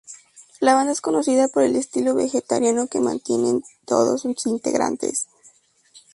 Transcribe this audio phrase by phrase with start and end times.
[0.59, 5.27] La banda es conocida por el estilo vegetariano que mantienen todos sus integrantes.